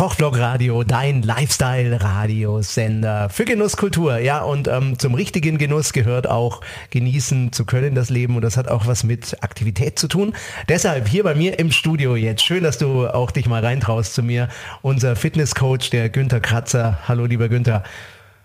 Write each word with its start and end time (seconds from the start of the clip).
Kochblog 0.00 0.38
Radio, 0.38 0.82
dein 0.82 1.20
Lifestyle-Radiosender 1.20 3.28
für 3.28 3.44
Genusskultur. 3.44 4.16
Ja, 4.16 4.40
und 4.40 4.66
ähm, 4.66 4.98
zum 4.98 5.12
richtigen 5.12 5.58
Genuss 5.58 5.92
gehört 5.92 6.26
auch 6.26 6.62
genießen 6.88 7.52
zu 7.52 7.66
können, 7.66 7.94
das 7.94 8.08
Leben. 8.08 8.34
Und 8.34 8.40
das 8.40 8.56
hat 8.56 8.68
auch 8.68 8.86
was 8.86 9.04
mit 9.04 9.36
Aktivität 9.42 9.98
zu 9.98 10.08
tun. 10.08 10.32
Deshalb 10.70 11.06
hier 11.06 11.22
bei 11.22 11.34
mir 11.34 11.58
im 11.58 11.70
Studio 11.70 12.16
jetzt. 12.16 12.42
Schön, 12.42 12.64
dass 12.64 12.78
du 12.78 13.08
auch 13.08 13.30
dich 13.30 13.46
mal 13.46 13.62
reintraust 13.62 14.14
zu 14.14 14.22
mir. 14.22 14.48
Unser 14.80 15.16
Fitnesscoach, 15.16 15.90
der 15.90 16.08
Günther 16.08 16.40
Kratzer. 16.40 17.00
Hallo, 17.06 17.26
lieber 17.26 17.50
Günther. 17.50 17.82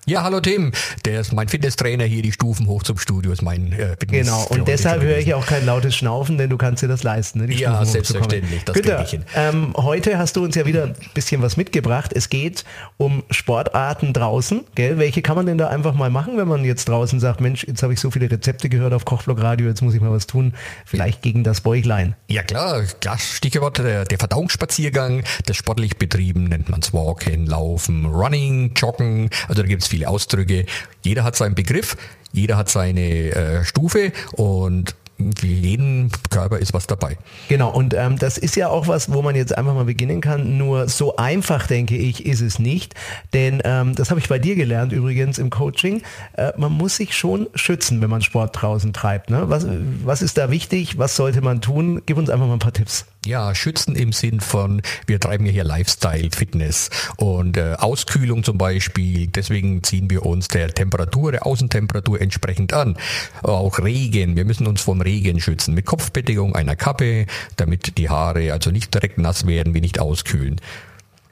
Ja, 0.07 0.21
hallo 0.21 0.39
Tim, 0.39 0.71
der 1.03 1.21
ist 1.21 1.33
mein 1.33 1.47
Fitnesstrainer 1.47 2.03
hier, 2.03 2.21
die 2.21 2.31
Stufen 2.31 2.67
hoch 2.67 2.83
zum 2.83 2.99
Studio 2.99 3.31
ist 3.31 3.41
mein 3.41 3.73
äh, 3.73 3.95
Fitness 3.99 4.27
Genau, 4.27 4.45
und 4.49 4.67
deshalb 4.67 5.01
höre 5.01 5.17
ich 5.17 5.33
auch 5.33 5.47
kein 5.47 5.65
lautes 5.65 5.95
Schnaufen, 5.95 6.37
denn 6.37 6.51
du 6.51 6.57
kannst 6.57 6.83
dir 6.83 6.87
das 6.87 7.01
leisten. 7.01 7.43
Ne, 7.43 7.51
ja, 7.55 7.83
selbstverständlich, 7.83 8.63
das 8.65 8.75
Günther, 8.75 9.03
ich 9.03 9.19
ähm, 9.35 9.73
heute 9.75 10.19
hast 10.19 10.35
du 10.35 10.43
uns 10.43 10.53
ja 10.53 10.67
wieder 10.67 10.83
ein 10.83 10.95
bisschen 11.15 11.41
was 11.41 11.57
mitgebracht. 11.57 12.11
Es 12.13 12.29
geht 12.29 12.65
um 12.97 13.23
Sportarten 13.31 14.13
draußen, 14.13 14.65
gell? 14.75 14.99
Welche 14.99 15.23
kann 15.23 15.37
man 15.37 15.47
denn 15.47 15.57
da 15.57 15.69
einfach 15.69 15.95
mal 15.95 16.11
machen, 16.11 16.37
wenn 16.37 16.47
man 16.47 16.63
jetzt 16.65 16.87
draußen 16.87 17.19
sagt, 17.19 17.41
Mensch, 17.41 17.63
jetzt 17.63 17.81
habe 17.81 17.93
ich 17.93 17.99
so 17.99 18.11
viele 18.11 18.29
Rezepte 18.29 18.69
gehört 18.69 18.93
auf 18.93 19.05
Kochblog 19.05 19.41
Radio, 19.41 19.65
jetzt 19.67 19.81
muss 19.81 19.95
ich 19.95 20.01
mal 20.01 20.11
was 20.11 20.27
tun, 20.27 20.53
vielleicht 20.85 21.23
gegen 21.23 21.43
das 21.43 21.61
Bäuchlein. 21.61 22.15
Ja 22.27 22.43
klar, 22.43 22.83
klar 23.01 23.17
Stichwort 23.17 23.79
der, 23.79 24.05
der 24.05 24.19
Verdauungsspaziergang, 24.19 25.23
das 25.47 25.57
sportlich 25.57 25.97
betrieben 25.97 26.43
nennt 26.43 26.69
man 26.69 26.81
es 26.81 26.93
Walken, 26.93 27.47
Laufen, 27.47 28.05
Running, 28.05 28.73
Joggen, 28.75 29.31
also 29.47 29.63
da 29.63 29.67
gibt 29.67 29.81
es 29.81 29.94
viele 29.95 30.09
Ausdrücke. 30.09 30.65
Jeder 31.03 31.23
hat 31.23 31.37
seinen 31.37 31.55
Begriff, 31.55 31.95
jeder 32.33 32.57
hat 32.57 32.67
seine 32.67 33.31
äh, 33.31 33.63
Stufe 33.63 34.11
und 34.33 34.93
für 35.37 35.47
jeden 35.47 36.11
Körper 36.29 36.59
ist 36.59 36.73
was 36.73 36.87
dabei. 36.87 37.17
Genau, 37.47 37.71
und 37.71 37.93
ähm, 37.93 38.19
das 38.19 38.37
ist 38.37 38.57
ja 38.57 38.67
auch 38.67 38.89
was, 38.89 39.13
wo 39.13 39.21
man 39.21 39.37
jetzt 39.37 39.57
einfach 39.57 39.73
mal 39.73 39.85
beginnen 39.85 40.19
kann. 40.19 40.57
Nur 40.57 40.89
so 40.89 41.15
einfach, 41.15 41.67
denke 41.67 41.95
ich, 41.95 42.25
ist 42.25 42.41
es 42.41 42.59
nicht. 42.59 42.95
Denn 43.31 43.61
ähm, 43.63 43.95
das 43.95 44.09
habe 44.09 44.19
ich 44.19 44.27
bei 44.27 44.39
dir 44.39 44.55
gelernt 44.55 44.91
übrigens 44.91 45.37
im 45.37 45.49
Coaching. 45.49 46.01
Äh, 46.33 46.51
man 46.57 46.73
muss 46.73 46.97
sich 46.97 47.15
schon 47.15 47.47
schützen, 47.55 48.01
wenn 48.01 48.09
man 48.09 48.21
Sport 48.21 48.61
draußen 48.61 48.91
treibt. 48.91 49.29
Ne? 49.29 49.43
Was, 49.47 49.65
was 50.03 50.21
ist 50.21 50.37
da 50.37 50.51
wichtig? 50.51 50.97
Was 50.97 51.15
sollte 51.15 51.41
man 51.41 51.61
tun? 51.61 52.01
Gib 52.05 52.17
uns 52.17 52.29
einfach 52.29 52.47
mal 52.47 52.53
ein 52.53 52.59
paar 52.59 52.73
Tipps. 52.73 53.05
Ja, 53.25 53.55
schützen 53.55 53.95
im 53.95 54.13
Sinn 54.13 54.39
von, 54.39 54.83
wir 55.07 55.19
treiben 55.19 55.47
ja 55.47 55.51
hier 55.51 55.63
Lifestyle, 55.63 56.29
Fitness 56.31 56.91
und 57.17 57.57
äh, 57.57 57.73
Auskühlung 57.79 58.43
zum 58.43 58.59
Beispiel. 58.59 59.25
Deswegen 59.27 59.81
ziehen 59.81 60.11
wir 60.11 60.27
uns 60.27 60.47
der 60.47 60.69
Temperatur, 60.69 61.31
der 61.31 61.47
Außentemperatur 61.47 62.21
entsprechend 62.21 62.73
an. 62.73 62.97
Auch 63.41 63.79
Regen, 63.79 64.35
wir 64.35 64.45
müssen 64.45 64.67
uns 64.67 64.81
vom 64.81 65.01
Regen 65.01 65.39
schützen 65.39 65.73
mit 65.73 65.87
Kopfbedeckung, 65.87 66.55
einer 66.55 66.75
Kappe, 66.75 67.25
damit 67.55 67.97
die 67.97 68.09
Haare 68.09 68.53
also 68.53 68.69
nicht 68.69 68.93
direkt 68.93 69.17
nass 69.17 69.47
werden, 69.47 69.73
wie 69.73 69.81
nicht 69.81 69.99
auskühlen. 69.99 70.61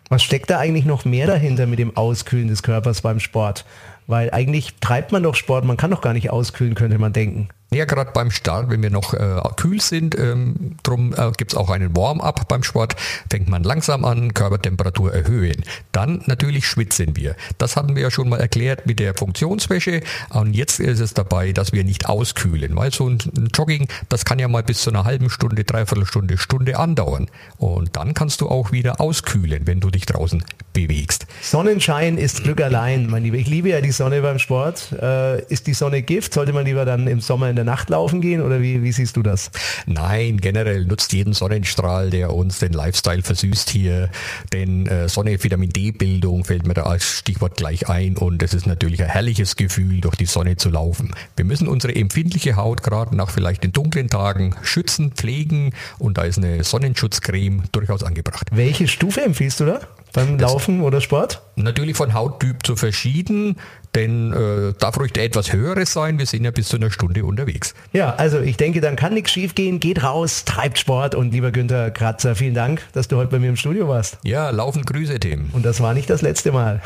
Was 0.10 0.24
steckt 0.24 0.50
da 0.50 0.60
eigentlich 0.60 0.86
noch 0.86 1.06
mehr 1.06 1.28
dahinter 1.28 1.68
mit 1.68 1.78
dem 1.80 1.96
Auskühlen 1.96 2.48
des 2.48 2.64
Körpers 2.64 3.02
beim 3.02 3.20
Sport? 3.20 3.66
Weil 4.08 4.32
eigentlich 4.32 4.76
treibt 4.82 5.12
man 5.12 5.24
doch 5.24 5.36
Sport, 5.36 5.66
man 5.66 5.78
kann 5.78 5.92
doch 5.92 6.02
gar 6.02 6.14
nicht 6.14 6.30
auskühlen, 6.30 6.76
könnte 6.76 6.98
man 6.98 7.14
denken. 7.14 7.50
Ja, 7.74 7.86
gerade 7.86 8.12
beim 8.12 8.30
Start, 8.30 8.70
wenn 8.70 8.84
wir 8.84 8.92
noch 8.92 9.16
äh, 9.16 9.42
kühl 9.56 9.82
sind, 9.82 10.16
ähm, 10.18 10.76
drum 10.84 11.12
äh, 11.18 11.32
gibt 11.38 11.54
es 11.54 11.58
auch 11.58 11.72
einen 11.72 11.96
Warm-up 11.96 12.48
beim 12.48 12.62
Sport, 12.62 12.96
fängt 13.32 13.50
man 13.50 13.64
langsam 13.64 14.06
an, 14.06 14.36
Körpertemperatur 14.36 15.12
erhöhen. 15.12 15.64
Dann 15.92 16.22
natürlich 16.28 16.68
schwitzen 16.68 17.16
wir. 17.16 17.36
Das 17.58 17.76
hatten 17.76 17.96
wir 17.96 18.04
ja 18.04 18.12
schon 18.12 18.30
mal 18.30 18.40
erklärt 18.40 18.86
mit 18.86 19.00
der 19.00 19.16
Funktionswäsche. 19.16 20.02
Und 20.30 20.54
jetzt 20.54 20.80
ist 20.80 21.00
es 21.00 21.16
dabei, 21.16 21.52
dass 21.52 21.74
wir 21.74 21.84
nicht 21.84 22.08
auskühlen, 22.08 22.76
weil 22.76 22.94
so 22.94 23.10
ein 23.10 23.18
Jogging, 23.56 23.88
das 24.08 24.24
kann 24.24 24.38
ja 24.38 24.48
mal 24.48 24.62
bis 24.62 24.82
zu 24.82 24.92
einer 24.92 25.04
halben 25.04 25.32
Stunde, 25.32 25.64
dreiviertel 25.64 26.06
Stunde, 26.06 26.38
Stunde 26.38 26.78
andauern. 26.78 27.28
Und 27.58 27.96
dann 27.96 28.14
kannst 28.14 28.42
du 28.42 28.50
auch 28.50 28.72
wieder 28.72 29.02
auskühlen, 29.02 29.66
wenn 29.66 29.80
du 29.80 29.90
dich 29.90 30.06
draußen 30.06 30.44
bewegst. 30.74 31.28
Sonnenschein 31.42 32.18
ist 32.18 32.44
Glück 32.44 32.62
allein, 32.62 33.08
mein 33.08 33.24
Lieber. 33.24 33.38
Ich 33.38 33.48
liebe 33.48 33.70
ja 33.70 33.82
die 33.82 33.92
Sonne 33.92 34.22
beim 34.22 34.40
Sport. 34.40 34.92
Äh, 35.00 35.44
ist 35.46 35.68
die 35.68 35.74
Sonne 35.74 36.02
Gift? 36.02 36.34
Sollte 36.34 36.52
man 36.52 36.66
lieber 36.66 36.86
dann 36.86 37.08
im 37.08 37.22
Sommer 37.22 37.50
in 37.50 37.56
der 37.56 37.66
Nacht 37.66 37.90
laufen 37.90 38.22
gehen 38.22 38.42
oder 38.42 38.62
wie, 38.62 38.84
wie 38.84 38.92
siehst 38.92 39.16
du 39.16 39.24
das? 39.24 39.52
Nein, 39.86 40.40
generell 40.42 40.86
nutzt 40.86 41.14
jeden 41.14 41.34
Sonnenstrahl, 41.34 42.10
der 42.10 42.34
uns 42.34 42.60
den 42.60 42.74
Lifestyle 42.74 43.22
versüßt 43.22 43.70
hier. 43.70 44.10
Denn 44.52 44.88
äh, 44.88 45.08
Sonne, 45.08 45.42
Vitamin 45.44 45.70
D-Bildung 45.70 46.44
fällt 46.44 46.66
mir 46.66 46.74
da 46.74 46.84
als 46.84 47.20
Stichwort 47.20 47.56
gleich 47.58 47.90
ein 47.90 48.18
und 48.18 48.42
es 48.42 48.54
ist 48.54 48.66
natürlich 48.66 49.02
ein 49.02 49.10
herrliches 49.10 49.56
Gefühl, 49.56 50.02
durch 50.02 50.16
die 50.16 50.26
Sonne 50.26 50.58
zu 50.58 50.70
laufen. 50.70 51.12
Wir 51.36 51.46
müssen 51.46 51.68
unsere 51.68 51.96
empfindliche 51.96 52.56
Haut 52.56 52.84
gerade 52.84 53.16
nach 53.16 53.30
vielleicht 53.30 53.64
den 53.64 53.72
dunklen 53.72 54.10
Tagen 54.10 54.56
schützen, 54.64 55.12
pflegen 55.12 55.74
und 56.00 56.18
da 56.18 56.24
ist 56.24 56.38
eine 56.38 56.64
Sonnenschutzcreme 56.64 57.64
durchaus 57.72 58.04
angebracht. 58.04 58.48
Welche 58.52 58.88
Stufe 58.88 59.22
empfiehlst 59.22 59.60
du 59.60 59.66
da? 59.66 59.80
Beim 60.14 60.40
Laufen 60.40 60.82
oder 60.82 61.02
Sport? 61.02 61.42
Natürlich 61.56 61.98
von 61.98 62.14
Hauttyp 62.14 62.66
zu 62.66 62.76
verschieden, 62.76 63.58
denn 63.96 64.34
äh, 64.34 64.74
darf 64.80 65.00
ruhig 65.00 65.16
etwas 65.18 65.54
höheres 65.54 65.94
sein. 65.94 66.18
Wir 66.18 66.26
sind 66.26 66.46
ja 66.46 66.52
bis 66.52 66.70
zu 66.70 66.78
einer 66.78 66.90
Stunde 66.90 67.26
unterwegs. 67.26 67.76
Ja, 67.92 68.16
also 68.16 68.40
ich 68.40 68.58
denke, 68.58 68.82
dann 68.82 68.96
kann 68.96 69.14
nichts 69.14 69.32
schief 69.32 69.54
gehen. 69.54 69.80
Geht 69.80 70.04
raus, 70.04 70.46
treibt 70.46 70.80
Sport 70.80 71.14
und 71.16 71.32
lieber 71.32 71.52
Günther 71.52 71.92
Kratzer, 71.92 72.36
vielen 72.36 72.56
Dank, 72.56 72.82
dass 72.94 73.08
du 73.08 73.18
heute 73.18 73.32
bei 73.32 73.40
mir 73.40 73.50
im 73.50 73.56
Studio 73.56 73.88
warst. 73.88 74.18
Ja, 74.24 74.50
laufen 74.50 74.84
Grüße, 74.84 75.20
Tim. 75.20 75.50
Und 75.52 75.66
das 75.66 75.82
war 75.82 75.94
nicht 75.94 76.10
das 76.10 76.22
letzte 76.22 76.52
Mal. 76.52 76.82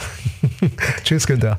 Tschüss, 1.03 1.27
Günther. 1.27 1.55